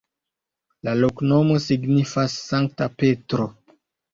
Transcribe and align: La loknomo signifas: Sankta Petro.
La 0.87 0.95
loknomo 1.01 1.59
signifas: 1.65 2.41
Sankta 2.49 2.89
Petro. 3.03 3.51